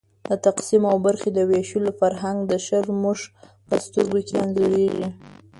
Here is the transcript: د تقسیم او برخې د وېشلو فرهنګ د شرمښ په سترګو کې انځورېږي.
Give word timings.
د 0.29 0.31
تقسیم 0.45 0.83
او 0.91 0.97
برخې 1.07 1.29
د 1.33 1.39
وېشلو 1.49 1.91
فرهنګ 1.99 2.37
د 2.45 2.53
شرمښ 2.65 3.19
په 3.67 3.75
سترګو 3.85 4.19
کې 4.27 4.35
انځورېږي. 4.43 5.07